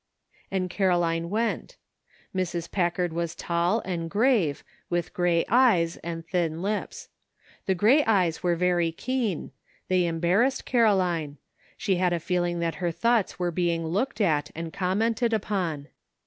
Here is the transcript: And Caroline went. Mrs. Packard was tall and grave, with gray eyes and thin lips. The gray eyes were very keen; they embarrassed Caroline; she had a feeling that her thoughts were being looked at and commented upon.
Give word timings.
And 0.49 0.67
Caroline 0.67 1.29
went. 1.29 1.77
Mrs. 2.35 2.71
Packard 2.71 3.13
was 3.13 3.35
tall 3.35 3.81
and 3.85 4.09
grave, 4.09 4.63
with 4.89 5.13
gray 5.13 5.45
eyes 5.47 5.97
and 5.97 6.25
thin 6.25 6.63
lips. 6.63 7.09
The 7.67 7.75
gray 7.75 8.03
eyes 8.05 8.41
were 8.41 8.55
very 8.55 8.91
keen; 8.91 9.51
they 9.89 10.07
embarrassed 10.07 10.65
Caroline; 10.65 11.37
she 11.77 11.97
had 11.97 12.13
a 12.13 12.19
feeling 12.19 12.57
that 12.61 12.73
her 12.81 12.89
thoughts 12.89 13.37
were 13.37 13.51
being 13.51 13.85
looked 13.85 14.19
at 14.19 14.49
and 14.55 14.73
commented 14.73 15.33
upon. 15.33 15.87